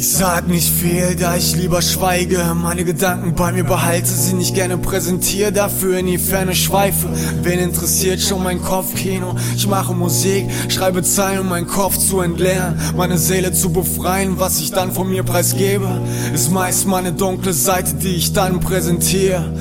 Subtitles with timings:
[0.00, 2.54] Ich sag nicht viel, da ich lieber schweige.
[2.54, 7.08] Meine Gedanken bei mir behalte, sie nicht gerne präsentiere, dafür in die Ferne schweife.
[7.42, 9.34] Wen interessiert schon mein Kopfkino?
[9.56, 14.38] Ich mache Musik, schreibe Zeilen, um meinen Kopf zu entleeren, meine Seele zu befreien.
[14.38, 16.00] Was ich dann von mir preisgebe,
[16.32, 19.52] ist meist meine dunkle Seite, die ich dann präsentiere.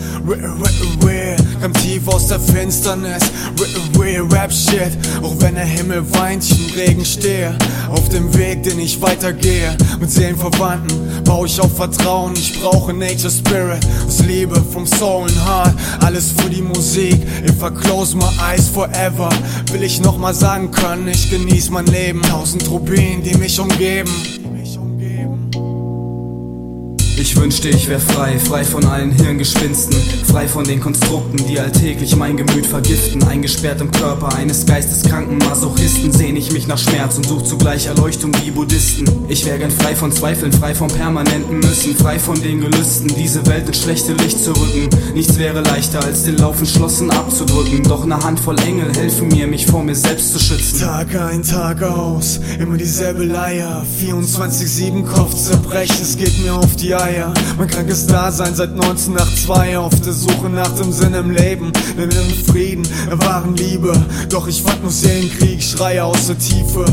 [1.59, 3.23] Kam tief aus der Finsternis,
[4.31, 4.97] Rap Shit.
[5.23, 7.57] Auch wenn der Himmel weint, ich im Regen stehe.
[7.89, 9.75] Auf dem Weg, den ich weitergehe.
[9.99, 12.33] Mit Seelenverwandten baue ich auf Vertrauen.
[12.33, 15.73] Ich brauche Nature Spirit aus Liebe vom Soul and Heart.
[16.03, 17.15] Alles für die Musik.
[17.45, 19.29] If I close my eyes forever,
[19.71, 22.21] will ich nochmal sagen können, ich genieße mein Leben.
[22.23, 24.11] Tausend Rubinen, die mich umgeben.
[27.19, 32.15] Ich wünschte, ich wär frei, frei von allen Hirngespinsten, frei von den Konstrukten, die alltäglich
[32.15, 33.23] mein Gemüt vergiften.
[33.23, 38.31] Eingesperrt im Körper eines geisteskranken Masochisten sehne ich mich nach Schmerz und such zugleich Erleuchtung
[38.43, 39.05] wie Buddhisten.
[39.29, 43.43] Ich wär gern frei von Zweifeln, frei vom permanenten Müssen, frei von den Gelüsten, diese
[43.47, 44.87] Welt ins schlechte Licht zu rücken.
[45.15, 47.81] Nichts wäre leichter, als den Lauf entschlossen abzudrücken.
[47.81, 50.81] Doch eine Handvoll Engel helfen mir, mich vor mir selbst zu schützen.
[50.81, 53.83] Tag ein, Tag aus, immer dieselbe Leier.
[53.99, 57.06] 24-7 Kopf zerbrechen, es geht mir auf die Eier.
[57.07, 57.33] Eier.
[57.57, 62.45] Mein krankes Dasein seit 1982 auf der Suche nach dem Sinn im Leben, denn im
[62.45, 63.93] Frieden, der wahren Liebe.
[64.29, 66.83] Doch ich fand nur Seelenkrieg, schreie aus der Tiefe.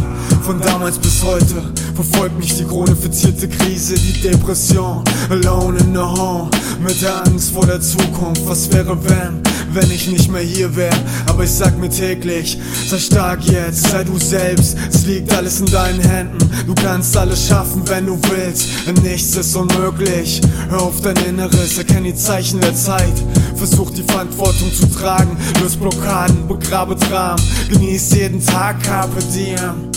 [0.44, 5.02] Von damals bis heute verfolgt mich die chronifizierte Krise, die Depression.
[5.30, 6.50] Alone in the home,
[6.86, 8.46] mit der Angst vor der Zukunft.
[8.46, 9.40] Was wäre, wenn,
[9.72, 10.94] wenn ich nicht mehr hier wäre?
[11.28, 14.76] Aber ich sag mir täglich, sei stark jetzt, sei du selbst.
[14.92, 16.38] Es liegt alles in deinen Händen.
[16.66, 18.68] Du kannst alles schaffen, wenn du willst.
[19.02, 20.42] Nichts ist unmöglich.
[20.68, 23.14] Hör auf dein Inneres, erkenn die Zeichen der Zeit.
[23.56, 25.38] Versuch die Verantwortung zu tragen.
[25.62, 27.42] Löst Blockaden, begrabe Dramen.
[27.70, 29.93] Genieß jeden Tag, Carpe Diem.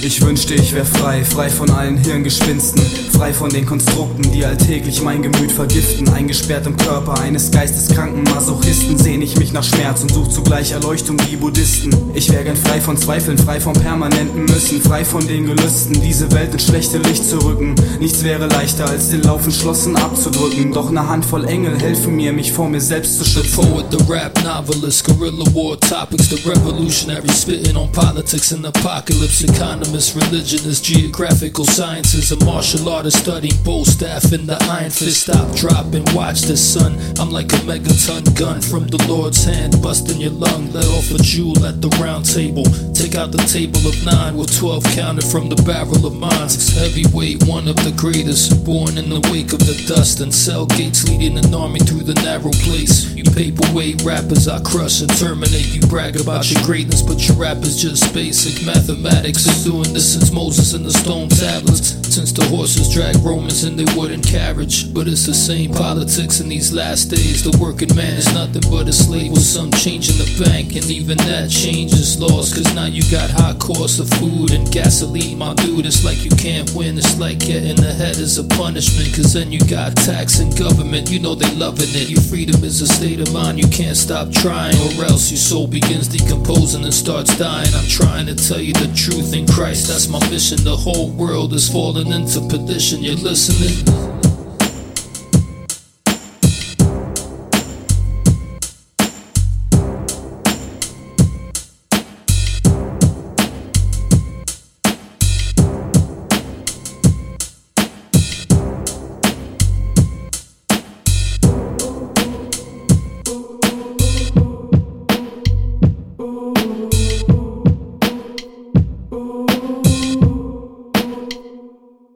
[0.00, 5.02] Ich wünschte, ich wär frei, frei von allen Hirngespinsten, frei von den Konstrukten, die alltäglich
[5.02, 6.08] mein Gemüt vergiften.
[6.10, 11.16] Eingesperrt im Körper eines geisteskranken Masochisten sehne ich mich nach Schmerz und such zugleich Erleuchtung
[11.28, 11.90] wie Buddhisten.
[12.14, 16.30] Ich wär gern frei von Zweifeln, frei vom permanenten Müssen, frei von den Gelüsten, diese
[16.30, 17.74] Welt ins schlechte Licht zu rücken.
[17.98, 20.72] Nichts wäre leichter, als den Lauf entschlossen abzudrücken.
[20.72, 23.56] Doch eine Handvoll Engel helfen mir, mich vor mir selbst zu schützen.
[23.56, 29.87] Poet, the rap novelist, guerrilla war topics, the revolutionary spitting on politics and apocalypse economy.
[29.88, 35.22] Economist, religionists, geographical sciences, a martial artist studying bow staff in the iron fist.
[35.22, 36.92] Stop, drop, and watch the sun.
[37.18, 40.70] I'm like a megaton gun from the Lord's hand, busting your lung.
[40.72, 42.64] Let off a jewel at the round table.
[42.92, 46.76] Take out the table of nine with 12 counted from the barrel of mines.
[46.76, 51.08] Heavyweight, one of the greatest, born in the wake of the dust and cell gates
[51.08, 53.08] leading an army through the narrow place.
[53.14, 55.72] You paperweight rappers, I crush and terminate.
[55.72, 59.46] You brag about your greatness, but your rap is just basic mathematics.
[59.78, 61.94] Doing this since Moses and the stone tablets.
[62.08, 64.92] Since the horses dragged Romans in their wooden carriage.
[64.92, 67.44] But it's the same politics in these last days.
[67.44, 70.74] The working man is nothing but a slave with some change in the bank.
[70.74, 72.56] And even that change is lost.
[72.56, 75.38] Cause now you got high costs of food and gasoline.
[75.38, 76.98] My dude, it's like you can't win.
[76.98, 79.14] It's like getting ahead is a punishment.
[79.14, 81.10] Cause then you got tax and government.
[81.10, 82.08] You know they loving it.
[82.08, 83.62] Your freedom is a state of mind.
[83.62, 84.74] You can't stop trying.
[84.98, 87.70] Or else your soul begins decomposing and starts dying.
[87.78, 89.88] I'm trying to tell you the truth in Christ.
[89.88, 90.64] That's my mission.
[90.64, 93.02] The whole world is falling into perdition.
[93.02, 94.27] You're listening.